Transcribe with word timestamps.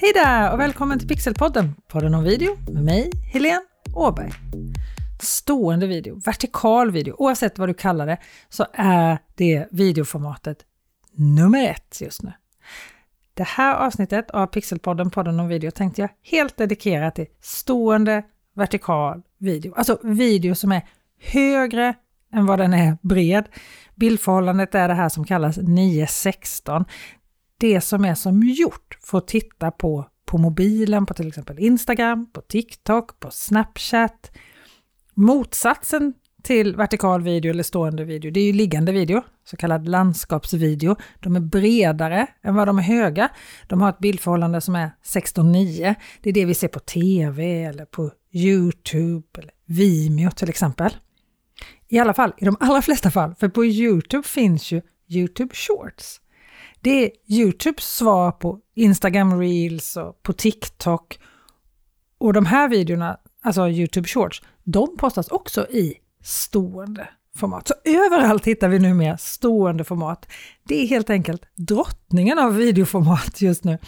Hej 0.00 0.12
där 0.14 0.52
och 0.52 0.60
välkommen 0.60 0.98
till 0.98 1.08
Pixelpodden, 1.08 1.74
podden 1.88 2.14
om 2.14 2.24
video 2.24 2.56
med 2.72 2.84
mig, 2.84 3.10
Helene 3.32 3.62
Åberg. 3.94 4.32
Stående 5.20 5.86
video, 5.86 6.20
vertikal 6.24 6.90
video, 6.90 7.14
oavsett 7.18 7.58
vad 7.58 7.68
du 7.68 7.74
kallar 7.74 8.06
det, 8.06 8.18
så 8.48 8.66
är 8.72 9.18
det 9.34 9.66
videoformatet 9.70 10.58
nummer 11.12 11.68
ett 11.68 12.00
just 12.00 12.22
nu. 12.22 12.32
Det 13.34 13.42
här 13.42 13.76
avsnittet 13.76 14.30
av 14.30 14.46
Pixelpodden, 14.46 15.10
podden 15.10 15.40
om 15.40 15.48
video, 15.48 15.70
tänkte 15.70 16.00
jag 16.00 16.10
helt 16.22 16.56
dedikera 16.56 17.10
till 17.10 17.26
stående 17.40 18.22
vertikal 18.54 19.22
video. 19.38 19.74
Alltså 19.74 19.98
video 20.02 20.54
som 20.54 20.72
är 20.72 20.82
högre 21.20 21.94
än 22.32 22.46
vad 22.46 22.58
den 22.58 22.74
är 22.74 22.98
bred. 23.02 23.44
Bildförhållandet 23.94 24.74
är 24.74 24.88
det 24.88 24.94
här 24.94 25.08
som 25.08 25.24
kallas 25.24 25.56
916 25.56 26.84
det 27.58 27.80
som 27.80 28.04
är 28.04 28.14
som 28.14 28.42
gjort 28.42 28.98
för 29.00 29.18
att 29.18 29.28
titta 29.28 29.70
på 29.70 30.06
på 30.28 30.38
mobilen, 30.38 31.06
på 31.06 31.14
till 31.14 31.28
exempel 31.28 31.58
Instagram, 31.58 32.30
på 32.32 32.40
TikTok, 32.40 33.20
på 33.20 33.30
Snapchat. 33.30 34.30
Motsatsen 35.14 36.14
till 36.42 36.76
vertikal 36.76 37.22
video 37.22 37.50
eller 37.50 37.62
stående 37.62 38.04
video, 38.04 38.30
det 38.30 38.40
är 38.40 38.44
ju 38.44 38.52
liggande 38.52 38.92
video, 38.92 39.22
så 39.44 39.56
kallad 39.56 39.88
landskapsvideo. 39.88 40.96
De 41.20 41.36
är 41.36 41.40
bredare 41.40 42.26
än 42.42 42.54
vad 42.54 42.68
de 42.68 42.78
är 42.78 42.82
höga. 42.82 43.28
De 43.66 43.80
har 43.80 43.88
ett 43.88 43.98
bildförhållande 43.98 44.60
som 44.60 44.74
är 44.74 44.90
16.9. 45.04 45.94
Det 46.22 46.30
är 46.30 46.34
det 46.34 46.44
vi 46.44 46.54
ser 46.54 46.68
på 46.68 46.80
TV 46.80 47.64
eller 47.64 47.84
på 47.84 48.10
Youtube 48.32 49.26
eller 49.38 49.52
Vimeo 49.66 50.30
till 50.30 50.48
exempel. 50.48 50.96
I 51.88 51.98
alla 51.98 52.14
fall, 52.14 52.32
i 52.38 52.44
de 52.44 52.56
allra 52.60 52.82
flesta 52.82 53.10
fall, 53.10 53.34
för 53.34 53.48
på 53.48 53.64
Youtube 53.64 54.28
finns 54.28 54.72
ju 54.72 54.82
Youtube 55.08 55.54
Shorts. 55.54 56.20
Det 56.88 57.04
är 57.04 57.10
Youtubes 57.26 57.84
svar 57.84 58.32
på 58.32 58.58
Instagram 58.74 59.40
Reels 59.40 59.96
och 59.96 60.22
på 60.22 60.32
TikTok. 60.32 61.18
Och 62.18 62.32
de 62.32 62.46
här 62.46 62.68
videorna, 62.68 63.16
alltså 63.42 63.68
Youtube 63.68 64.08
Shorts, 64.08 64.42
de 64.64 64.96
postas 64.96 65.28
också 65.28 65.66
i 65.70 65.94
stående 66.22 67.08
format. 67.36 67.68
Så 67.68 67.74
överallt 67.84 68.46
hittar 68.46 68.68
vi 68.68 68.78
numera 68.78 69.18
stående 69.18 69.84
format. 69.84 70.26
Det 70.68 70.82
är 70.82 70.86
helt 70.86 71.10
enkelt 71.10 71.42
drottningen 71.54 72.38
av 72.38 72.56
videoformat 72.56 73.40
just 73.40 73.64
nu. 73.64 73.78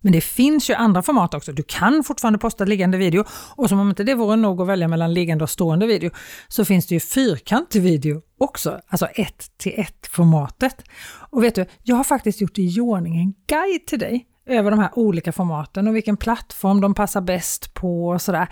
Men 0.00 0.12
det 0.12 0.20
finns 0.20 0.70
ju 0.70 0.74
andra 0.74 1.02
format 1.02 1.34
också. 1.34 1.52
Du 1.52 1.62
kan 1.62 2.04
fortfarande 2.04 2.38
posta 2.38 2.64
liggande 2.64 2.98
video 2.98 3.24
och 3.56 3.68
som 3.68 3.80
om 3.80 3.88
inte 3.88 4.04
det 4.04 4.14
vore 4.14 4.36
nog 4.36 4.60
att 4.60 4.68
välja 4.68 4.88
mellan 4.88 5.14
liggande 5.14 5.44
och 5.44 5.50
stående 5.50 5.86
video 5.86 6.10
så 6.48 6.64
finns 6.64 6.86
det 6.86 6.94
ju 6.94 7.00
fyrkantig 7.00 7.82
video 7.82 8.22
också, 8.38 8.80
alltså 8.88 9.06
1 9.06 9.58
till 9.58 9.72
1 9.76 10.06
formatet. 10.06 10.82
Och 11.30 11.44
vet 11.44 11.54
du, 11.54 11.66
jag 11.82 11.96
har 11.96 12.04
faktiskt 12.04 12.40
gjort 12.40 12.58
i 12.58 12.80
ordning 12.80 13.16
en 13.16 13.34
guide 13.46 13.86
till 13.86 13.98
dig 13.98 14.26
över 14.46 14.70
de 14.70 14.80
här 14.80 14.98
olika 14.98 15.32
formaten 15.32 15.88
och 15.88 15.96
vilken 15.96 16.16
plattform 16.16 16.80
de 16.80 16.94
passar 16.94 17.20
bäst 17.20 17.74
på 17.74 18.08
och 18.08 18.22
sådär. 18.22 18.48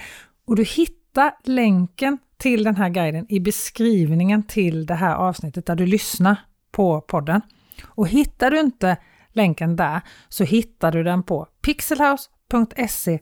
Och 0.46 0.56
du 0.56 0.64
hittar 0.64 1.32
länken 1.44 2.18
till 2.38 2.64
den 2.64 2.76
här 2.76 2.88
guiden 2.88 3.26
i 3.28 3.40
beskrivningen 3.40 4.42
till 4.42 4.86
det 4.86 4.94
här 4.94 5.14
avsnittet 5.14 5.66
där 5.66 5.74
du 5.74 5.86
lyssnar 5.86 6.36
på 6.72 7.00
podden. 7.00 7.40
Och 7.84 8.08
hittar 8.08 8.50
du 8.50 8.60
inte 8.60 8.96
länken 9.38 9.76
där 9.76 10.00
så 10.28 10.44
hittar 10.44 10.92
du 10.92 11.02
den 11.02 11.22
på 11.22 11.48
pixelhouse.se 11.62 13.18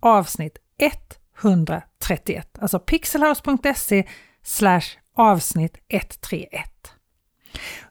avsnitt 0.00 0.58
131. 1.42 2.58
Alltså 2.58 2.78
pixelhouse.se 2.78 4.04
avsnitt 5.14 5.76
131. 5.88 6.70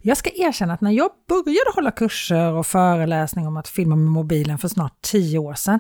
Jag 0.01 0.17
ska 0.17 0.29
erkänna 0.35 0.73
att 0.73 0.81
när 0.81 0.91
jag 0.91 1.09
började 1.27 1.71
hålla 1.75 1.91
kurser 1.91 2.53
och 2.53 2.67
föreläsningar 2.67 3.47
om 3.47 3.57
att 3.57 3.67
filma 3.67 3.95
med 3.95 4.11
mobilen 4.11 4.57
för 4.57 4.67
snart 4.67 5.02
tio 5.02 5.39
år 5.39 5.53
sedan 5.53 5.79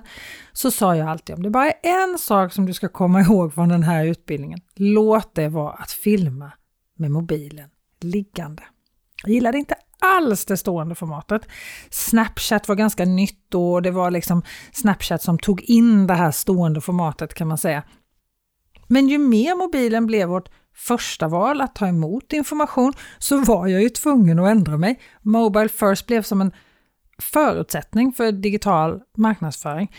så 0.53 0.71
sa 0.71 0.95
jag 0.95 1.09
alltid 1.09 1.35
om 1.35 1.43
det 1.43 1.49
bara 1.49 1.71
är 1.71 1.75
en 1.83 2.17
sak 2.17 2.53
som 2.53 2.65
du 2.65 2.73
ska 2.73 2.89
komma 2.89 3.21
ihåg 3.21 3.53
från 3.53 3.69
den 3.69 3.83
här 3.83 4.05
utbildningen, 4.05 4.59
låt 4.75 5.35
det 5.35 5.49
vara 5.49 5.73
att 5.73 5.91
filma 5.91 6.51
med 6.97 7.11
mobilen 7.11 7.69
liggande. 8.01 8.63
Jag 9.23 9.33
gillade 9.33 9.57
inte 9.57 9.75
alls 9.99 10.45
det 10.45 10.57
stående 10.57 10.95
formatet. 10.95 11.47
Snapchat 11.89 12.67
var 12.67 12.75
ganska 12.75 13.05
nytt 13.05 13.45
då 13.49 13.73
och 13.73 13.81
det 13.81 13.91
var 13.91 14.11
liksom 14.11 14.41
Snapchat 14.71 15.21
som 15.21 15.39
tog 15.39 15.61
in 15.61 16.07
det 16.07 16.13
här 16.13 16.31
stående 16.31 16.81
formatet 16.81 17.33
kan 17.33 17.47
man 17.47 17.57
säga. 17.57 17.83
Men 18.87 19.07
ju 19.07 19.17
mer 19.17 19.55
mobilen 19.55 20.07
blev 20.07 20.29
vårt 20.29 20.49
första 20.75 21.27
val 21.27 21.61
att 21.61 21.75
ta 21.75 21.87
emot 21.87 22.33
information 22.33 22.93
så 23.17 23.37
var 23.37 23.67
jag 23.67 23.81
ju 23.81 23.89
tvungen 23.89 24.39
att 24.39 24.49
ändra 24.49 24.77
mig. 24.77 24.99
Mobile 25.21 25.69
first 25.69 26.07
blev 26.07 26.23
som 26.23 26.41
en 26.41 26.51
förutsättning 27.21 28.13
för 28.13 28.31
digital 28.31 29.01
marknadsföring. 29.17 29.91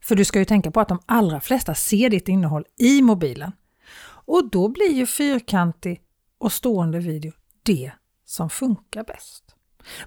För 0.00 0.14
du 0.14 0.24
ska 0.24 0.38
ju 0.38 0.44
tänka 0.44 0.70
på 0.70 0.80
att 0.80 0.88
de 0.88 0.98
allra 1.06 1.40
flesta 1.40 1.74
ser 1.74 2.10
ditt 2.10 2.28
innehåll 2.28 2.64
i 2.78 3.02
mobilen. 3.02 3.52
Och 4.26 4.50
då 4.50 4.68
blir 4.68 4.92
ju 4.92 5.06
fyrkantig 5.06 6.00
och 6.38 6.52
stående 6.52 6.98
video 6.98 7.32
det 7.62 7.92
som 8.30 8.50
funkar 8.50 9.04
bäst. 9.04 9.44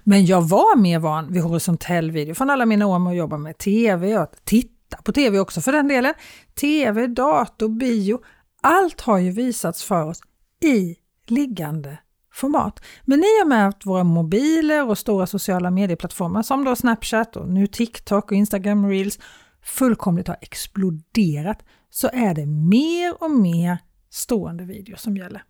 Men 0.04 0.26
jag 0.26 0.42
var 0.42 0.76
mer 0.76 0.98
van 0.98 1.32
vid 1.32 1.42
horisontell 1.42 2.10
video 2.10 2.34
från 2.34 2.50
alla 2.50 2.66
mina 2.66 2.86
år 2.86 2.98
med 2.98 3.10
att 3.10 3.16
jobba 3.16 3.38
med 3.38 3.58
TV 3.58 4.16
och 4.16 4.22
att 4.22 4.44
titta 4.44 4.96
på 5.02 5.12
TV 5.12 5.38
också 5.38 5.60
för 5.60 5.72
den 5.72 5.88
delen. 5.88 6.14
TV, 6.60 7.06
dator, 7.06 7.68
bio, 7.68 8.20
allt 8.60 9.00
har 9.00 9.18
ju 9.18 9.30
visats 9.30 9.84
för 9.84 10.04
oss 10.04 10.20
i 10.64 10.96
liggande 11.26 11.98
format. 12.32 12.84
Men 13.04 13.18
i 13.18 13.42
och 13.44 13.48
med 13.48 13.68
att 13.68 13.86
våra 13.86 14.04
mobiler 14.04 14.88
och 14.88 14.98
stora 14.98 15.26
sociala 15.26 15.70
medieplattformar 15.70 16.42
som 16.42 16.64
då 16.64 16.76
Snapchat 16.76 17.36
och 17.36 17.48
nu 17.48 17.66
TikTok 17.66 18.24
och 18.24 18.36
Instagram 18.36 18.88
Reels 18.88 19.18
fullkomligt 19.62 20.28
har 20.28 20.36
exploderat 20.40 21.64
så 21.90 22.10
är 22.12 22.34
det 22.34 22.46
mer 22.46 23.22
och 23.22 23.30
mer 23.30 23.78
stående 24.10 24.64
video 24.64 24.96
som 24.96 25.16
gäller. 25.16 25.42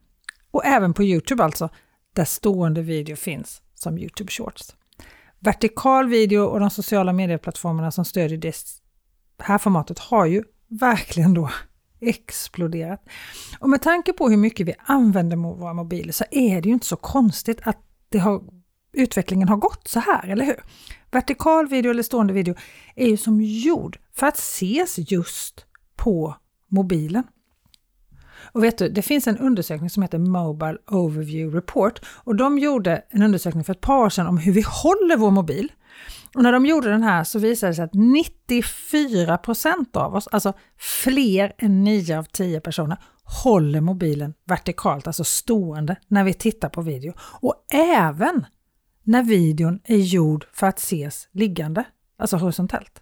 Och 0.50 0.64
även 0.64 0.94
på 0.94 1.02
Youtube 1.02 1.44
alltså, 1.44 1.68
där 2.14 2.24
stående 2.24 2.82
video 2.82 3.16
finns 3.16 3.62
som 3.74 3.98
Youtube 3.98 4.30
Shorts. 4.30 4.76
Vertikal 5.38 6.08
video 6.08 6.44
och 6.44 6.60
de 6.60 6.70
sociala 6.70 7.12
medieplattformarna 7.12 7.90
som 7.90 8.04
stödjer 8.04 8.38
det 8.38 8.56
här 9.38 9.58
formatet 9.58 9.98
har 9.98 10.26
ju 10.26 10.44
verkligen 10.68 11.34
då 11.34 11.50
exploderat. 12.00 13.08
Och 13.58 13.68
med 13.68 13.82
tanke 13.82 14.12
på 14.12 14.28
hur 14.28 14.36
mycket 14.36 14.66
vi 14.66 14.74
använder 14.78 15.36
våra 15.36 15.74
mobiler 15.74 16.12
så 16.12 16.24
är 16.30 16.62
det 16.62 16.68
ju 16.68 16.74
inte 16.74 16.86
så 16.86 16.96
konstigt 16.96 17.60
att 17.62 17.78
det 18.08 18.18
har, 18.18 18.44
utvecklingen 18.92 19.48
har 19.48 19.56
gått 19.56 19.88
så 19.88 20.00
här, 20.00 20.28
eller 20.28 20.44
hur? 20.44 20.60
Vertikal 21.10 21.68
video 21.68 21.90
eller 21.90 22.02
stående 22.02 22.32
video 22.32 22.54
är 22.94 23.06
ju 23.06 23.16
som 23.16 23.40
gjord 23.42 23.98
för 24.12 24.26
att 24.26 24.38
ses 24.38 24.98
just 24.98 25.66
på 25.96 26.36
mobilen. 26.68 27.24
Och 28.44 28.64
vet 28.64 28.78
du, 28.78 28.88
det 28.88 29.02
finns 29.02 29.26
en 29.26 29.38
undersökning 29.38 29.90
som 29.90 30.02
heter 30.02 30.18
Mobile 30.18 30.78
Overview 30.86 31.56
Report 31.56 32.00
och 32.06 32.36
de 32.36 32.58
gjorde 32.58 33.02
en 33.10 33.22
undersökning 33.22 33.64
för 33.64 33.72
ett 33.72 33.80
par 33.80 33.98
år 33.98 34.10
sedan 34.10 34.26
om 34.26 34.38
hur 34.38 34.52
vi 34.52 34.64
håller 34.66 35.16
vår 35.16 35.30
mobil. 35.30 35.72
Och 36.34 36.42
när 36.42 36.52
de 36.52 36.66
gjorde 36.66 36.90
den 36.90 37.02
här 37.02 37.24
så 37.24 37.38
visade 37.38 37.70
det 37.70 37.74
sig 37.74 37.84
att 37.84 37.92
94% 37.92 39.96
av 39.96 40.14
oss, 40.14 40.28
alltså 40.28 40.52
fler 40.78 41.52
än 41.58 41.84
9 41.84 42.18
av 42.18 42.24
10 42.24 42.60
personer, 42.60 42.98
håller 43.44 43.80
mobilen 43.80 44.34
vertikalt, 44.44 45.06
alltså 45.06 45.24
stående, 45.24 45.96
när 46.08 46.24
vi 46.24 46.34
tittar 46.34 46.68
på 46.68 46.82
video. 46.82 47.12
Och 47.18 47.54
även 47.72 48.46
när 49.02 49.22
videon 49.22 49.80
är 49.84 49.96
gjord 49.96 50.46
för 50.52 50.66
att 50.66 50.78
ses 50.78 51.28
liggande, 51.32 51.84
alltså 52.18 52.36
horisontellt. 52.36 53.00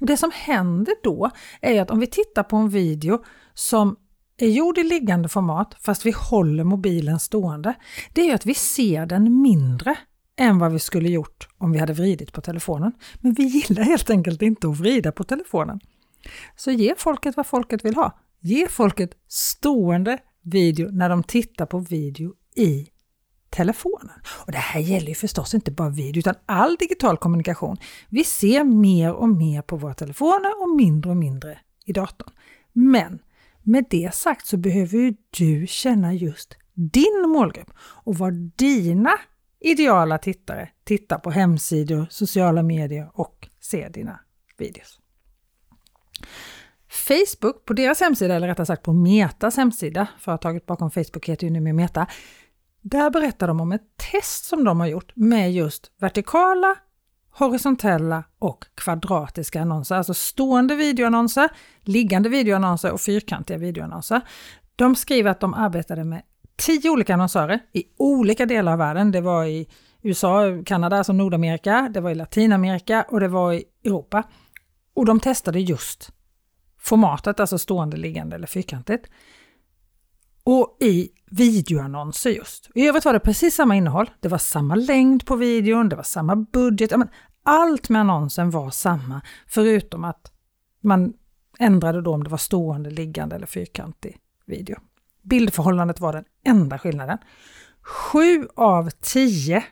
Det 0.00 0.16
som 0.16 0.30
händer 0.34 0.94
då 1.02 1.30
är 1.60 1.82
att 1.82 1.90
om 1.90 2.00
vi 2.00 2.06
tittar 2.06 2.42
på 2.42 2.56
en 2.56 2.68
video 2.68 3.24
som 3.54 3.96
är 4.38 4.48
gjord 4.48 4.78
i 4.78 4.84
liggande 4.84 5.28
format 5.28 5.76
fast 5.80 6.06
vi 6.06 6.10
håller 6.10 6.64
mobilen 6.64 7.20
stående, 7.20 7.74
det 8.12 8.30
är 8.30 8.34
att 8.34 8.46
vi 8.46 8.54
ser 8.54 9.06
den 9.06 9.42
mindre 9.42 9.96
än 10.36 10.58
vad 10.58 10.72
vi 10.72 10.78
skulle 10.78 11.08
gjort 11.08 11.48
om 11.58 11.72
vi 11.72 11.78
hade 11.78 11.92
vridit 11.92 12.32
på 12.32 12.40
telefonen. 12.40 12.92
Men 13.20 13.32
vi 13.32 13.42
gillar 13.42 13.82
helt 13.82 14.10
enkelt 14.10 14.42
inte 14.42 14.68
att 14.68 14.78
vrida 14.78 15.12
på 15.12 15.24
telefonen. 15.24 15.80
Så 16.56 16.70
ge 16.70 16.94
folket 16.98 17.36
vad 17.36 17.46
folket 17.46 17.84
vill 17.84 17.94
ha. 17.94 18.18
Ge 18.40 18.68
folket 18.68 19.10
stående 19.28 20.18
video 20.42 20.88
när 20.90 21.08
de 21.08 21.22
tittar 21.22 21.66
på 21.66 21.78
video 21.78 22.34
i 22.56 22.88
telefonen. 23.50 24.14
Och 24.46 24.52
det 24.52 24.58
här 24.58 24.80
gäller 24.80 25.08
ju 25.08 25.14
förstås 25.14 25.54
inte 25.54 25.70
bara 25.70 25.88
video 25.88 26.18
utan 26.18 26.34
all 26.46 26.76
digital 26.76 27.16
kommunikation. 27.16 27.76
Vi 28.08 28.24
ser 28.24 28.64
mer 28.64 29.12
och 29.12 29.28
mer 29.28 29.62
på 29.62 29.76
våra 29.76 29.94
telefoner 29.94 30.62
och 30.62 30.76
mindre 30.76 31.10
och 31.10 31.16
mindre 31.16 31.58
i 31.84 31.92
datorn. 31.92 32.30
Men 32.72 33.18
med 33.68 33.84
det 33.90 34.14
sagt 34.14 34.46
så 34.46 34.56
behöver 34.56 34.98
ju 34.98 35.14
du 35.30 35.66
känna 35.66 36.14
just 36.14 36.56
din 36.74 37.24
målgrupp 37.28 37.70
och 37.78 38.14
vad 38.14 38.32
dina 38.34 39.12
ideala 39.60 40.18
tittare 40.18 40.68
tittar 40.84 41.18
på 41.18 41.30
hemsidor, 41.30 42.06
sociala 42.10 42.62
medier 42.62 43.10
och 43.14 43.48
ser 43.60 43.90
dina 43.90 44.20
videos. 44.58 45.00
Facebook, 46.88 47.64
på 47.64 47.72
deras 47.72 48.00
hemsida, 48.00 48.34
eller 48.34 48.48
rättare 48.48 48.66
sagt 48.66 48.82
på 48.82 48.92
Metas 48.92 49.56
hemsida, 49.56 50.06
företaget 50.18 50.66
bakom 50.66 50.90
Facebook 50.90 51.28
heter 51.28 51.46
ju 51.46 51.52
numera 51.52 51.74
Meta, 51.74 52.06
där 52.80 53.10
berättar 53.10 53.48
de 53.48 53.60
om 53.60 53.72
ett 53.72 53.96
test 54.12 54.44
som 54.44 54.64
de 54.64 54.80
har 54.80 54.86
gjort 54.86 55.12
med 55.16 55.52
just 55.52 55.92
vertikala, 55.98 56.76
horisontella 57.38 58.24
och 58.38 58.64
kvadratiska 58.74 59.60
annonser, 59.60 59.94
alltså 59.94 60.14
stående 60.14 60.74
videoannonser, 60.74 61.48
liggande 61.82 62.28
videoannonser 62.28 62.92
och 62.92 63.00
fyrkantiga 63.00 63.58
videoannonser. 63.58 64.20
De 64.76 64.96
skriver 64.96 65.30
att 65.30 65.40
de 65.40 65.54
arbetade 65.54 66.04
med 66.04 66.22
tio 66.56 66.90
olika 66.90 67.14
annonsörer 67.14 67.60
i 67.72 67.84
olika 67.96 68.46
delar 68.46 68.72
av 68.72 68.78
världen. 68.78 69.12
Det 69.12 69.20
var 69.20 69.44
i 69.44 69.68
USA, 70.02 70.62
Kanada, 70.66 70.96
alltså 70.96 71.12
Nordamerika, 71.12 71.90
det 71.94 72.00
var 72.00 72.10
i 72.10 72.14
Latinamerika 72.14 73.04
och 73.08 73.20
det 73.20 73.28
var 73.28 73.52
i 73.52 73.64
Europa. 73.84 74.22
Och 74.94 75.06
de 75.06 75.20
testade 75.20 75.60
just 75.60 76.12
formatet, 76.78 77.40
alltså 77.40 77.58
stående, 77.58 77.96
liggande 77.96 78.36
eller 78.36 78.46
fyrkantigt. 78.46 79.06
Och 80.50 80.76
i 80.80 81.10
videoannonser 81.30 82.30
just. 82.30 82.70
I 82.74 82.86
övrigt 82.88 83.04
var 83.04 83.12
det 83.12 83.20
precis 83.20 83.54
samma 83.54 83.76
innehåll. 83.76 84.10
Det 84.20 84.28
var 84.28 84.38
samma 84.38 84.74
längd 84.74 85.26
på 85.26 85.36
videon, 85.36 85.88
det 85.88 85.96
var 85.96 86.02
samma 86.02 86.36
budget. 86.36 86.92
Allt 87.42 87.88
med 87.88 88.00
annonsen 88.00 88.50
var 88.50 88.70
samma, 88.70 89.20
förutom 89.46 90.04
att 90.04 90.32
man 90.80 91.12
ändrade 91.58 92.02
då 92.02 92.14
om 92.14 92.24
det 92.24 92.30
var 92.30 92.38
stående, 92.38 92.90
liggande 92.90 93.36
eller 93.36 93.46
fyrkantig 93.46 94.18
video. 94.46 94.76
Bildförhållandet 95.22 96.00
var 96.00 96.12
den 96.12 96.24
enda 96.44 96.78
skillnaden. 96.78 97.18
Sju 97.82 98.48
av 98.56 98.90
tio 98.90 99.64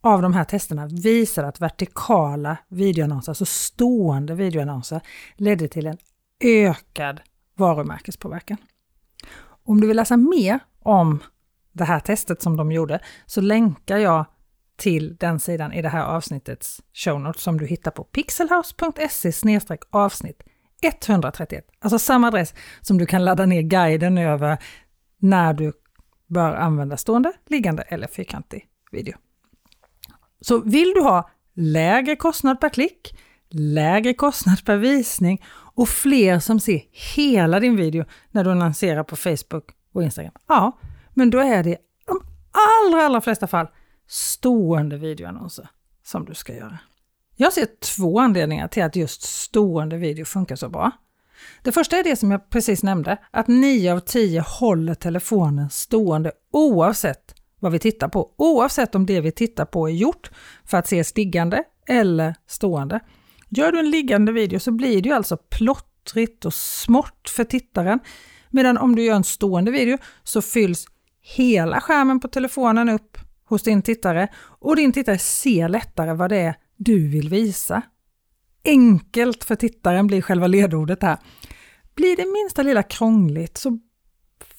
av 0.00 0.22
de 0.22 0.32
här 0.32 0.44
testerna 0.44 0.86
visar 0.86 1.44
att 1.44 1.60
vertikala 1.60 2.58
videoannonser, 2.68 3.30
alltså 3.30 3.46
stående 3.46 4.34
videoannonser, 4.34 5.00
ledde 5.36 5.68
till 5.68 5.86
en 5.86 5.98
ökad 6.40 7.20
varumärkespåverkan. 7.54 8.56
Om 9.66 9.80
du 9.80 9.86
vill 9.86 9.96
läsa 9.96 10.16
mer 10.16 10.60
om 10.82 11.22
det 11.72 11.84
här 11.84 12.00
testet 12.00 12.42
som 12.42 12.56
de 12.56 12.72
gjorde 12.72 13.00
så 13.26 13.40
länkar 13.40 13.98
jag 13.98 14.26
till 14.76 15.16
den 15.16 15.40
sidan 15.40 15.72
i 15.72 15.82
det 15.82 15.88
här 15.88 16.04
avsnittets 16.04 16.82
show 16.92 17.20
notes 17.20 17.42
som 17.42 17.58
du 17.58 17.66
hittar 17.66 17.90
på 17.90 18.04
pixelhouse.se 18.04 19.58
avsnitt 19.90 20.42
131. 20.82 21.64
Alltså 21.80 21.98
samma 21.98 22.26
adress 22.26 22.54
som 22.80 22.98
du 22.98 23.06
kan 23.06 23.24
ladda 23.24 23.46
ner 23.46 23.62
guiden 23.62 24.18
över 24.18 24.58
när 25.18 25.54
du 25.54 25.72
bör 26.26 26.54
använda 26.54 26.96
stående, 26.96 27.32
liggande 27.46 27.82
eller 27.82 28.06
fyrkantig 28.06 28.66
video. 28.92 29.16
Så 30.40 30.58
vill 30.58 30.92
du 30.94 31.00
ha 31.00 31.30
lägre 31.54 32.16
kostnad 32.16 32.60
per 32.60 32.68
klick, 32.68 33.18
lägre 33.50 34.14
kostnad 34.14 34.64
per 34.64 34.76
visning 34.76 35.44
och 35.74 35.88
fler 35.88 36.38
som 36.38 36.60
ser 36.60 36.82
hela 37.16 37.60
din 37.60 37.76
video 37.76 38.04
när 38.30 38.44
du 38.44 38.54
lanserar 38.54 39.04
på 39.04 39.16
Facebook 39.16 39.64
och 39.92 40.02
Instagram. 40.02 40.32
Ja, 40.46 40.78
men 41.14 41.30
då 41.30 41.38
är 41.38 41.62
det 41.62 41.70
i 41.70 41.76
de 42.06 42.20
allra, 42.86 43.06
allra 43.06 43.20
flesta 43.20 43.46
fall 43.46 43.66
stående 44.08 44.96
videoannonser 44.96 45.68
som 46.04 46.24
du 46.24 46.34
ska 46.34 46.54
göra. 46.54 46.78
Jag 47.36 47.52
ser 47.52 47.66
två 47.96 48.20
anledningar 48.20 48.68
till 48.68 48.82
att 48.82 48.96
just 48.96 49.22
stående 49.22 49.96
video 49.96 50.24
funkar 50.24 50.56
så 50.56 50.68
bra. 50.68 50.90
Det 51.62 51.72
första 51.72 51.96
är 51.96 52.04
det 52.04 52.16
som 52.16 52.30
jag 52.30 52.50
precis 52.50 52.82
nämnde, 52.82 53.18
att 53.30 53.48
9 53.48 53.92
av 53.92 54.00
10 54.00 54.40
håller 54.40 54.94
telefonen 54.94 55.70
stående 55.70 56.32
oavsett 56.52 57.34
vad 57.60 57.72
vi 57.72 57.78
tittar 57.78 58.08
på, 58.08 58.34
oavsett 58.36 58.94
om 58.94 59.06
det 59.06 59.20
vi 59.20 59.32
tittar 59.32 59.64
på 59.64 59.88
är 59.88 59.92
gjort 59.92 60.30
för 60.64 60.78
att 60.78 60.84
ses 60.84 61.16
liggande 61.16 61.64
eller 61.86 62.34
stående. 62.46 63.00
Gör 63.56 63.72
du 63.72 63.78
en 63.78 63.90
liggande 63.90 64.32
video 64.32 64.60
så 64.60 64.70
blir 64.70 65.02
det 65.02 65.08
ju 65.08 65.14
alltså 65.14 65.36
plottrigt 65.36 66.44
och 66.44 66.54
smått 66.54 67.30
för 67.30 67.44
tittaren. 67.44 68.00
Medan 68.50 68.78
om 68.78 68.96
du 68.96 69.02
gör 69.02 69.16
en 69.16 69.24
stående 69.24 69.70
video 69.70 69.98
så 70.22 70.42
fylls 70.42 70.86
hela 71.20 71.80
skärmen 71.80 72.20
på 72.20 72.28
telefonen 72.28 72.88
upp 72.88 73.18
hos 73.44 73.62
din 73.62 73.82
tittare 73.82 74.28
och 74.38 74.76
din 74.76 74.92
tittare 74.92 75.18
ser 75.18 75.68
lättare 75.68 76.12
vad 76.12 76.30
det 76.30 76.36
är 76.36 76.54
du 76.76 77.08
vill 77.08 77.28
visa. 77.28 77.82
Enkelt 78.64 79.44
för 79.44 79.54
tittaren 79.54 80.06
blir 80.06 80.22
själva 80.22 80.46
ledordet 80.46 81.02
här. 81.02 81.18
Blir 81.94 82.16
det 82.16 82.26
minsta 82.26 82.62
lilla 82.62 82.82
krångligt 82.82 83.58
så 83.58 83.78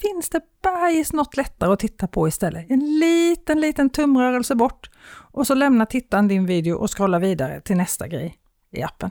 finns 0.01 0.29
det 0.29 0.41
bajs 0.63 1.13
något 1.13 1.37
lättare 1.37 1.73
att 1.73 1.79
titta 1.79 2.07
på 2.07 2.27
istället. 2.27 2.65
En 2.69 2.99
liten, 2.99 3.61
liten 3.61 3.89
tumrörelse 3.89 4.55
bort 4.55 4.89
och 5.31 5.47
så 5.47 5.53
lämnar 5.53 5.85
tittaren 5.85 6.27
din 6.27 6.45
video 6.45 6.75
och 6.75 6.97
scrollar 6.97 7.19
vidare 7.19 7.61
till 7.61 7.77
nästa 7.77 8.07
grej 8.07 8.37
i 8.71 8.83
appen. 8.83 9.09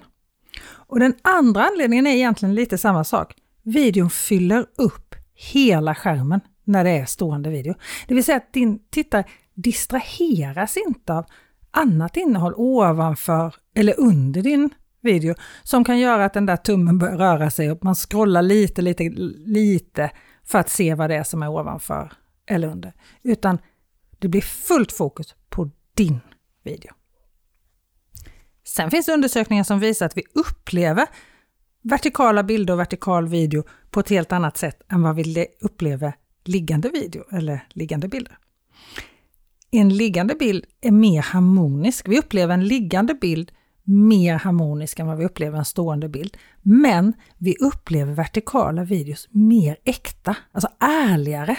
Och 0.67 1.01
den 1.01 1.15
andra 1.23 1.65
anledningen 1.65 2.07
är 2.07 2.15
egentligen 2.15 2.55
lite 2.55 2.79
samma 2.79 3.05
sak. 3.05 3.35
Videon 3.63 4.11
fyller 4.11 4.67
upp 4.77 5.15
hela 5.35 5.95
skärmen 5.95 6.41
när 6.65 6.85
det 6.85 6.91
är 6.91 7.05
stående 7.05 7.51
video. 7.51 7.75
Det 8.09 8.15
vill 8.15 8.25
säga 8.25 8.37
att 8.37 8.53
din 8.53 8.79
tittare 8.91 9.25
distraheras 9.55 10.77
inte 10.77 11.15
av 11.15 11.27
annat 11.71 12.17
innehåll 12.17 12.55
ovanför 12.57 13.55
eller 13.75 14.01
under 14.01 14.43
din 14.43 14.71
video 15.01 15.35
som 15.63 15.85
kan 15.85 15.99
göra 15.99 16.25
att 16.25 16.35
den 16.35 16.47
där 16.47 16.57
tummen 16.57 16.99
börjar 16.99 17.17
röra 17.17 17.51
sig 17.51 17.71
och 17.71 17.85
man 17.85 17.95
scrollar 17.95 18.43
lite, 18.43 18.83
lite, 18.83 19.09
lite 19.47 20.11
för 20.45 20.59
att 20.59 20.71
se 20.71 20.95
vad 20.95 21.11
det 21.11 21.17
är 21.17 21.23
som 21.23 21.43
är 21.43 21.49
ovanför 21.49 22.13
eller 22.47 22.69
under. 22.69 22.93
Utan 23.23 23.59
det 24.19 24.29
blir 24.29 24.41
fullt 24.41 24.93
fokus 24.93 25.35
på 25.49 25.71
din 25.95 26.21
video. 26.65 26.93
Sen 28.77 28.91
finns 28.91 29.07
det 29.07 29.13
undersökningar 29.13 29.65
som 29.65 29.81
visar 29.81 30.07
att 30.07 30.17
vi 30.17 30.23
upplever 30.35 31.07
vertikala 31.83 32.43
bilder 32.43 32.75
och 32.75 32.81
vertikal 32.81 33.29
video 33.29 33.65
på 33.91 34.01
ett 34.01 34.09
helt 34.09 34.33
annat 34.33 34.57
sätt 34.57 34.83
än 34.89 35.03
vad 35.03 35.17
vi 35.17 35.47
upplever 35.61 36.15
liggande 36.45 36.89
video 36.89 37.25
eller 37.33 37.67
liggande 37.71 38.09
bilder. 38.09 38.39
En 39.71 39.89
liggande 39.89 40.35
bild 40.35 40.65
är 40.81 40.91
mer 40.91 41.23
harmonisk. 41.23 42.09
Vi 42.09 42.19
upplever 42.19 42.55
en 42.55 42.65
liggande 42.65 43.15
bild 43.15 43.53
mer 43.85 44.35
harmonisk 44.35 44.99
än 44.99 45.07
vad 45.07 45.19
vi 45.19 45.25
upplever 45.25 45.59
en 45.59 45.65
stående 45.65 46.09
bild. 46.09 46.37
Men 46.63 47.13
vi 47.39 47.57
upplever 47.61 48.13
vertikala 48.13 48.85
videos 48.85 49.29
mer 49.31 49.77
äkta, 49.85 50.37
alltså 50.53 50.69
ärligare. 50.81 51.59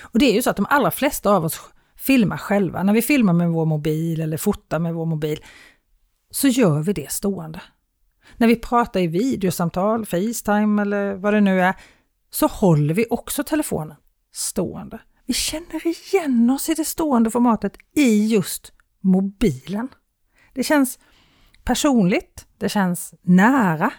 Och 0.00 0.18
det 0.18 0.26
är 0.26 0.34
ju 0.34 0.42
så 0.42 0.50
att 0.50 0.56
de 0.56 0.66
allra 0.70 0.90
flesta 0.90 1.30
av 1.30 1.44
oss 1.44 1.60
filmar 1.96 2.36
själva. 2.36 2.82
När 2.82 2.92
vi 2.92 3.02
filmar 3.02 3.32
med 3.32 3.50
vår 3.50 3.66
mobil 3.66 4.20
eller 4.20 4.36
fotar 4.36 4.78
med 4.78 4.94
vår 4.94 5.06
mobil 5.06 5.40
så 6.34 6.48
gör 6.48 6.82
vi 6.82 6.92
det 6.92 7.12
stående. 7.12 7.62
När 8.36 8.46
vi 8.46 8.56
pratar 8.56 9.00
i 9.00 9.06
videosamtal, 9.06 10.06
Facetime 10.06 10.82
eller 10.82 11.14
vad 11.14 11.34
det 11.34 11.40
nu 11.40 11.60
är, 11.60 11.74
så 12.30 12.46
håller 12.46 12.94
vi 12.94 13.06
också 13.10 13.44
telefonen 13.44 13.96
stående. 14.32 15.00
Vi 15.26 15.34
känner 15.34 15.86
igen 15.86 16.50
oss 16.50 16.68
i 16.68 16.74
det 16.74 16.84
stående 16.84 17.30
formatet 17.30 17.76
i 17.96 18.26
just 18.26 18.72
mobilen. 19.00 19.88
Det 20.54 20.64
känns 20.64 20.98
personligt, 21.64 22.46
det 22.58 22.68
känns 22.68 23.14
nära. 23.22 23.92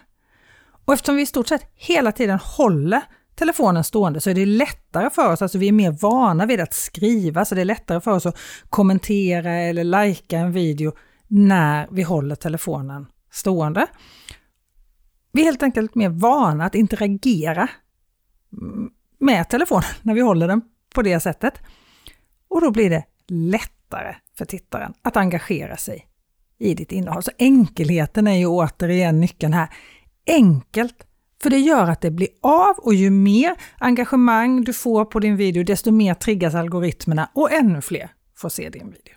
Och 0.84 0.94
eftersom 0.94 1.16
vi 1.16 1.22
i 1.22 1.26
stort 1.26 1.48
sett 1.48 1.72
hela 1.74 2.12
tiden 2.12 2.38
håller 2.42 3.02
telefonen 3.34 3.84
stående 3.84 4.20
så 4.20 4.30
är 4.30 4.34
det 4.34 4.46
lättare 4.46 5.10
för 5.10 5.32
oss, 5.32 5.42
alltså 5.42 5.58
vi 5.58 5.68
är 5.68 5.72
mer 5.72 5.92
vana 5.92 6.46
vid 6.46 6.60
att 6.60 6.74
skriva, 6.74 7.44
så 7.44 7.54
det 7.54 7.60
är 7.60 7.64
lättare 7.64 8.00
för 8.00 8.10
oss 8.10 8.26
att 8.26 8.38
kommentera 8.70 9.52
eller 9.52 9.84
lajka 9.84 10.38
en 10.38 10.52
video 10.52 10.92
när 11.28 11.88
vi 11.90 12.02
håller 12.02 12.34
telefonen 12.34 13.06
stående. 13.30 13.86
Vi 15.32 15.40
är 15.40 15.44
helt 15.44 15.62
enkelt 15.62 15.94
mer 15.94 16.08
vana 16.08 16.64
att 16.64 16.74
interagera 16.74 17.68
med 19.18 19.48
telefonen 19.48 19.90
när 20.02 20.14
vi 20.14 20.20
håller 20.20 20.48
den 20.48 20.62
på 20.94 21.02
det 21.02 21.20
sättet. 21.20 21.54
Och 22.48 22.60
då 22.60 22.70
blir 22.70 22.90
det 22.90 23.04
lättare 23.28 24.16
för 24.38 24.44
tittaren 24.44 24.94
att 25.02 25.16
engagera 25.16 25.76
sig 25.76 26.06
i 26.58 26.74
ditt 26.74 26.92
innehåll. 26.92 27.22
Så 27.22 27.30
enkelheten 27.38 28.26
är 28.26 28.38
ju 28.38 28.46
återigen 28.46 29.20
nyckeln 29.20 29.52
här. 29.52 29.68
Enkelt, 30.26 31.06
för 31.42 31.50
det 31.50 31.58
gör 31.58 31.90
att 31.90 32.00
det 32.00 32.10
blir 32.10 32.28
av 32.42 32.74
och 32.78 32.94
ju 32.94 33.10
mer 33.10 33.56
engagemang 33.78 34.64
du 34.64 34.72
får 34.72 35.04
på 35.04 35.20
din 35.20 35.36
video, 35.36 35.64
desto 35.64 35.90
mer 35.90 36.14
triggas 36.14 36.54
algoritmerna 36.54 37.30
och 37.34 37.52
ännu 37.52 37.80
fler 37.80 38.10
får 38.36 38.48
se 38.48 38.68
din 38.68 38.86
video. 38.86 39.14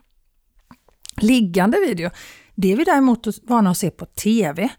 Liggande 1.22 1.78
video, 1.80 2.10
det 2.56 2.72
är 2.72 2.78
vi 2.78 2.84
däremot 2.84 3.28
vana 3.44 3.70
att 3.70 3.78
se 3.78 3.90
på 3.90 4.06
TV. 4.06 4.70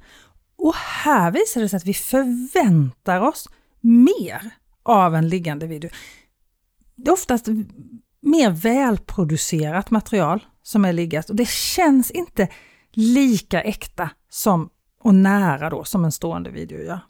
Och 0.56 0.74
här 0.74 1.30
visar 1.30 1.60
det 1.60 1.68
sig 1.68 1.76
att 1.76 1.86
vi 1.86 1.94
förväntar 1.94 3.20
oss 3.20 3.48
mer 3.80 4.50
av 4.82 5.14
en 5.14 5.28
liggande 5.28 5.66
video. 5.66 5.90
Det 6.96 7.08
är 7.08 7.12
oftast 7.12 7.46
mer 8.20 8.50
välproducerat 8.50 9.90
material 9.90 10.44
som 10.62 10.84
är 10.84 10.92
liggat 10.92 11.30
och 11.30 11.36
det 11.36 11.48
känns 11.48 12.10
inte 12.10 12.48
lika 12.92 13.62
äkta 13.62 14.10
som, 14.28 14.70
och 15.00 15.14
nära 15.14 15.70
då 15.70 15.84
som 15.84 16.04
en 16.04 16.12
stående 16.12 16.50
video 16.50 16.82
gör. 16.82 17.00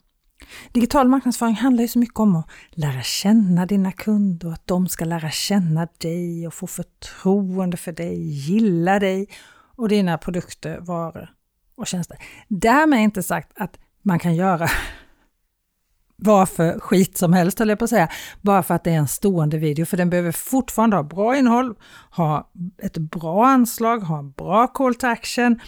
Digital 0.71 1.07
marknadsföring 1.07 1.55
handlar 1.55 1.81
ju 1.81 1.87
så 1.87 1.99
mycket 1.99 2.19
om 2.19 2.35
att 2.35 2.49
lära 2.69 3.01
känna 3.01 3.65
dina 3.65 3.91
kunder 3.91 4.47
och 4.47 4.53
att 4.53 4.67
de 4.67 4.87
ska 4.87 5.05
lära 5.05 5.29
känna 5.29 5.87
dig 5.97 6.47
och 6.47 6.53
få 6.53 6.67
förtroende 6.67 7.77
för 7.77 7.91
dig, 7.91 8.21
gilla 8.21 8.99
dig 8.99 9.29
och 9.75 9.89
dina 9.89 10.17
produkter, 10.17 10.79
varor 10.79 11.29
och 11.75 11.87
tjänster. 11.87 12.17
Därmed 12.47 12.99
inte 12.99 13.23
sagt 13.23 13.51
att 13.55 13.79
man 14.01 14.19
kan 14.19 14.35
göra 14.35 14.67
vad 16.15 16.49
för 16.49 16.79
skit 16.79 17.17
som 17.17 17.33
helst 17.33 17.59
höll 17.59 17.69
jag 17.69 17.79
på 17.79 17.83
att 17.83 17.89
säga, 17.89 18.09
bara 18.41 18.63
för 18.63 18.75
att 18.75 18.83
det 18.83 18.91
är 18.91 18.97
en 18.97 19.07
stående 19.07 19.57
video, 19.57 19.85
för 19.85 19.97
den 19.97 20.09
behöver 20.09 20.31
fortfarande 20.31 20.95
ha 20.95 21.03
bra 21.03 21.37
innehåll, 21.37 21.75
ha 22.11 22.51
ett 22.77 22.97
bra 22.97 23.47
anslag, 23.47 23.99
ha 23.99 24.19
en 24.19 24.31
bra 24.31 24.67
call 24.67 24.95
to 24.95 25.07
action, 25.07 25.59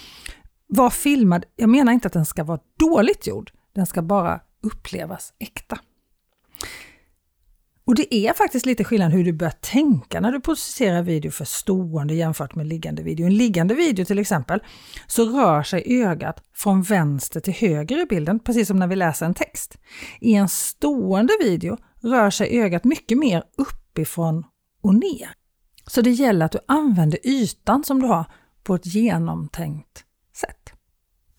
vara 0.68 0.90
filmad. 0.90 1.46
Jag 1.56 1.70
menar 1.70 1.94
inte 1.94 2.08
att 2.08 2.14
den 2.14 2.26
ska 2.26 2.44
vara 2.44 2.60
dåligt 2.80 3.28
gjord, 3.28 3.52
den 3.76 3.86
ska 3.86 4.02
bara 4.02 4.40
upplevas 4.64 5.34
äkta. 5.40 5.80
Och 7.86 7.96
det 7.96 8.16
är 8.16 8.34
faktiskt 8.34 8.66
lite 8.66 8.84
skillnad 8.84 9.12
hur 9.12 9.24
du 9.24 9.34
börjar 9.34 9.52
tänka 9.52 10.20
när 10.20 10.32
du 10.32 10.40
producerar 10.40 11.02
video 11.02 11.32
för 11.32 11.46
stående 11.46 12.14
jämfört 12.14 12.56
med 12.56 12.68
liggande 12.68 13.04
video. 13.04 13.26
En 13.26 13.38
liggande 13.38 13.74
video 13.74 14.06
till 14.06 14.20
exempel, 14.20 14.60
så 15.08 15.26
rör 15.26 15.64
sig 15.64 16.04
ögat 16.04 16.44
från 16.54 16.82
vänster 16.82 17.40
till 17.40 17.54
höger 17.54 18.02
i 18.02 18.06
bilden, 18.06 18.40
precis 18.40 18.68
som 18.68 18.80
när 18.80 18.88
vi 18.88 18.96
läser 18.96 19.26
en 19.26 19.34
text. 19.34 19.78
I 20.20 20.34
en 20.34 20.50
stående 20.50 21.34
video 21.42 21.78
rör 22.02 22.30
sig 22.30 22.62
ögat 22.62 22.84
mycket 22.84 23.18
mer 23.18 23.44
uppifrån 23.58 24.44
och 24.84 24.96
ner. 24.96 25.30
Så 25.88 26.02
det 26.02 26.12
gäller 26.12 26.46
att 26.46 26.52
du 26.52 26.60
använder 26.68 27.20
ytan 27.28 27.84
som 27.84 28.02
du 28.02 28.08
har 28.08 28.26
på 28.64 28.76
ett 28.76 28.86
genomtänkt. 28.86 30.03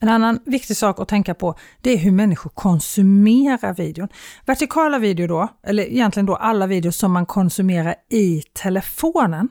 En 0.04 0.08
annan 0.10 0.40
viktig 0.44 0.76
sak 0.76 1.00
att 1.00 1.08
tänka 1.08 1.34
på 1.34 1.54
det 1.80 1.90
är 1.90 1.96
hur 1.96 2.10
människor 2.10 2.50
konsumerar 2.50 3.74
videon. 3.74 4.08
Vertikala 4.46 4.98
video 4.98 5.26
då, 5.26 5.48
eller 5.62 5.82
egentligen 5.82 6.26
då 6.26 6.36
alla 6.36 6.66
videos 6.66 6.96
som 6.96 7.12
man 7.12 7.26
konsumerar 7.26 7.94
i 8.10 8.42
telefonen, 8.62 9.48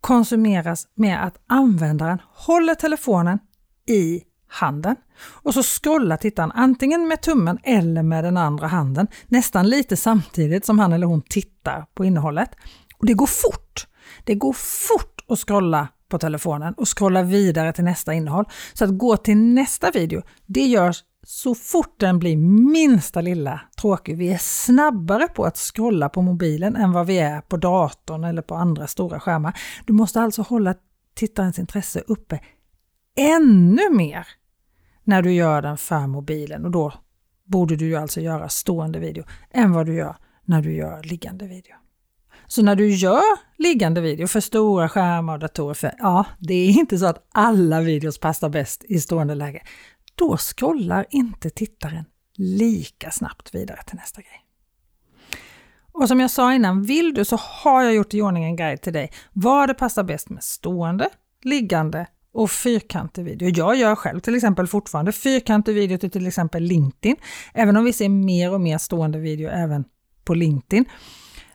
konsumeras 0.00 0.86
med 0.94 1.24
att 1.24 1.34
användaren 1.46 2.18
håller 2.34 2.74
telefonen 2.74 3.38
i 3.88 4.22
handen 4.48 4.96
och 5.28 5.54
så 5.54 5.62
scrollar 5.62 6.16
tittaren 6.16 6.52
antingen 6.52 7.08
med 7.08 7.20
tummen 7.20 7.58
eller 7.62 8.02
med 8.02 8.24
den 8.24 8.36
andra 8.36 8.66
handen 8.66 9.06
nästan 9.26 9.68
lite 9.68 9.96
samtidigt 9.96 10.66
som 10.66 10.78
han 10.78 10.92
eller 10.92 11.06
hon 11.06 11.22
tittar 11.22 11.86
på 11.94 12.04
innehållet. 12.04 12.50
Och 12.98 13.06
Det 13.06 13.14
går 13.14 13.26
fort! 13.26 13.86
Det 14.24 14.34
går 14.34 14.52
fort 14.52 15.24
att 15.28 15.38
scrolla 15.38 15.88
på 16.08 16.18
telefonen 16.18 16.74
och 16.74 16.98
scrolla 16.98 17.22
vidare 17.22 17.72
till 17.72 17.84
nästa 17.84 18.14
innehåll. 18.14 18.44
Så 18.74 18.84
att 18.84 18.98
gå 18.98 19.16
till 19.16 19.36
nästa 19.36 19.90
video, 19.90 20.22
det 20.46 20.66
görs 20.66 21.04
så 21.22 21.54
fort 21.54 22.00
den 22.00 22.18
blir 22.18 22.36
minsta 22.72 23.20
lilla 23.20 23.60
tråkig. 23.80 24.16
Vi 24.16 24.32
är 24.32 24.38
snabbare 24.38 25.28
på 25.28 25.44
att 25.44 25.56
scrolla 25.56 26.08
på 26.08 26.22
mobilen 26.22 26.76
än 26.76 26.92
vad 26.92 27.06
vi 27.06 27.18
är 27.18 27.40
på 27.40 27.56
datorn 27.56 28.24
eller 28.24 28.42
på 28.42 28.54
andra 28.54 28.86
stora 28.86 29.20
skärmar. 29.20 29.58
Du 29.86 29.92
måste 29.92 30.20
alltså 30.20 30.42
hålla 30.42 30.74
tittarens 31.14 31.58
intresse 31.58 32.02
uppe 32.06 32.40
ännu 33.16 33.90
mer 33.90 34.26
när 35.04 35.22
du 35.22 35.32
gör 35.32 35.62
den 35.62 35.76
för 35.76 36.06
mobilen 36.06 36.64
och 36.64 36.70
då 36.70 36.92
borde 37.44 37.76
du 37.76 37.96
alltså 37.96 38.20
göra 38.20 38.48
stående 38.48 38.98
video 38.98 39.24
än 39.50 39.72
vad 39.72 39.86
du 39.86 39.94
gör 39.94 40.16
när 40.44 40.62
du 40.62 40.72
gör 40.72 41.02
liggande 41.02 41.46
video. 41.46 41.76
Så 42.46 42.62
när 42.62 42.76
du 42.76 42.90
gör 42.90 43.22
liggande 43.58 44.00
video 44.00 44.26
för 44.26 44.40
stora 44.40 44.88
skärmar 44.88 45.34
och 45.34 45.38
datorer, 45.38 45.74
för 45.74 45.92
ja, 45.98 46.24
det 46.38 46.54
är 46.54 46.70
inte 46.70 46.98
så 46.98 47.06
att 47.06 47.28
alla 47.32 47.80
videos 47.80 48.18
passar 48.18 48.48
bäst 48.48 48.84
i 48.84 49.00
stående 49.00 49.34
läge. 49.34 49.62
Då 50.14 50.36
scrollar 50.36 51.06
inte 51.10 51.50
tittaren 51.50 52.04
lika 52.36 53.10
snabbt 53.10 53.54
vidare 53.54 53.82
till 53.86 53.96
nästa 53.96 54.20
grej. 54.20 54.42
Och 55.92 56.08
som 56.08 56.20
jag 56.20 56.30
sa 56.30 56.54
innan, 56.54 56.82
vill 56.82 57.14
du 57.14 57.24
så 57.24 57.36
har 57.36 57.82
jag 57.82 57.94
gjort 57.94 58.14
i 58.14 58.22
ordning 58.22 58.44
en 58.44 58.56
guide 58.56 58.80
till 58.80 58.92
dig 58.92 59.12
vad 59.32 59.68
det 59.68 59.74
passar 59.74 60.02
bäst 60.02 60.30
med 60.30 60.44
stående, 60.44 61.08
liggande 61.42 62.06
och 62.32 62.50
fyrkantig 62.50 63.24
video. 63.24 63.48
Jag 63.48 63.76
gör 63.76 63.94
själv 63.94 64.20
till 64.20 64.34
exempel 64.34 64.66
fortfarande 64.66 65.12
fyrkantig 65.12 65.74
video 65.74 65.98
till 65.98 66.10
till 66.10 66.26
exempel 66.26 66.62
LinkedIn, 66.62 67.16
även 67.54 67.76
om 67.76 67.84
vi 67.84 67.92
ser 67.92 68.08
mer 68.08 68.52
och 68.52 68.60
mer 68.60 68.78
stående 68.78 69.18
video 69.18 69.50
även 69.50 69.84
på 70.24 70.34
LinkedIn. 70.34 70.84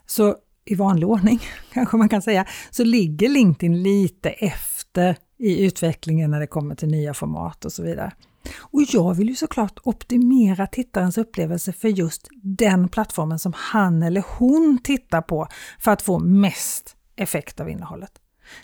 Så 0.05 0.35
i 0.71 0.75
vanlig 0.75 1.07
ordning, 1.07 1.39
kanske 1.73 1.97
man 1.97 2.09
kan 2.09 2.21
säga, 2.21 2.45
så 2.71 2.83
ligger 2.83 3.29
LinkedIn 3.29 3.83
lite 3.83 4.29
efter 4.29 5.17
i 5.39 5.65
utvecklingen 5.65 6.31
när 6.31 6.39
det 6.39 6.47
kommer 6.47 6.75
till 6.75 6.87
nya 6.87 7.13
format 7.13 7.65
och 7.65 7.71
så 7.71 7.83
vidare. 7.83 8.11
Och 8.59 8.81
jag 8.81 9.13
vill 9.13 9.29
ju 9.29 9.35
såklart 9.35 9.79
optimera 9.83 10.67
tittarens 10.67 11.17
upplevelse 11.17 11.73
för 11.73 11.87
just 11.87 12.27
den 12.43 12.87
plattformen 12.87 13.39
som 13.39 13.53
han 13.55 14.03
eller 14.03 14.23
hon 14.37 14.79
tittar 14.83 15.21
på 15.21 15.47
för 15.79 15.91
att 15.91 16.01
få 16.01 16.19
mest 16.19 16.95
effekt 17.15 17.59
av 17.59 17.69
innehållet. 17.69 18.11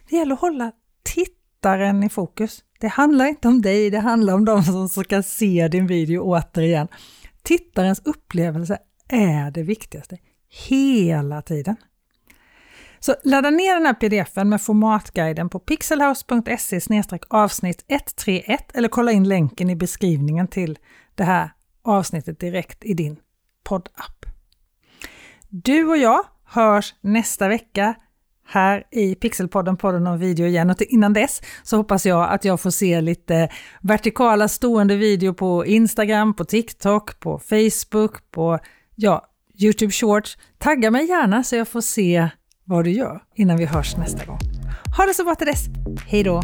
Det 0.09 0.15
gäller 0.15 0.33
att 0.33 0.41
hålla 0.41 0.71
tittaren 1.03 2.03
i 2.03 2.09
fokus. 2.09 2.63
Det 2.79 2.87
handlar 2.87 3.25
inte 3.25 3.47
om 3.47 3.61
dig, 3.61 3.89
det 3.89 3.99
handlar 3.99 4.33
om 4.33 4.45
de 4.45 4.63
som 4.63 4.89
ska 4.89 5.23
se 5.23 5.67
din 5.67 5.87
video 5.87 6.21
återigen. 6.21 6.87
Tittarens 7.43 8.01
upplevelse 8.05 8.77
är 9.09 9.51
det 9.51 9.63
viktigaste 9.63 10.17
hela 10.67 11.41
tiden. 11.41 11.75
Så 12.99 13.15
ladda 13.23 13.49
ner 13.49 13.73
den 13.73 13.85
här 13.85 13.93
pdfen 13.93 14.49
med 14.49 14.61
formatguiden 14.61 15.49
på 15.49 15.59
pixelhouse.se 15.59 16.79
avsnitt 17.27 17.85
131 17.87 18.75
eller 18.75 18.89
kolla 18.89 19.11
in 19.11 19.23
länken 19.27 19.69
i 19.69 19.75
beskrivningen 19.75 20.47
till 20.47 20.77
det 21.15 21.23
här 21.23 21.51
avsnittet 21.83 22.39
direkt 22.39 22.85
i 22.85 22.93
din 22.93 23.17
poddapp. 23.63 24.25
Du 25.49 25.85
och 25.85 25.97
jag 25.97 26.23
hörs 26.45 26.95
nästa 27.01 27.47
vecka 27.47 27.95
här 28.47 28.83
i 28.91 29.15
Pixelpodden, 29.15 29.77
podden 29.77 30.07
om 30.07 30.19
video 30.19 30.45
igen. 30.45 30.69
Och 30.69 30.81
innan 30.81 31.13
dess 31.13 31.41
så 31.63 31.77
hoppas 31.77 32.05
jag 32.05 32.29
att 32.29 32.45
jag 32.45 32.61
får 32.61 32.69
se 32.69 33.01
lite 33.01 33.49
vertikala 33.81 34.47
stående 34.47 34.95
video 34.95 35.33
på 35.33 35.65
Instagram, 35.65 36.33
på 36.33 36.45
TikTok, 36.45 37.19
på 37.19 37.39
Facebook, 37.39 38.31
på 38.31 38.59
ja, 38.95 39.25
Youtube 39.59 39.91
Shorts. 39.91 40.37
Tagga 40.57 40.91
mig 40.91 41.05
gärna 41.05 41.43
så 41.43 41.55
jag 41.55 41.67
får 41.67 41.81
se 41.81 42.29
vad 42.67 42.83
du 42.83 42.91
gör 42.91 43.19
innan 43.36 43.57
vi 43.57 43.65
hörs 43.65 43.97
nästa 43.97 44.25
gång. 44.25 44.39
Ha 44.97 45.05
det 45.05 45.13
så 45.13 45.24
bra 45.24 45.36
till 45.36 45.47
dess. 45.47 45.65
Hej 46.07 46.24
då! 46.24 46.41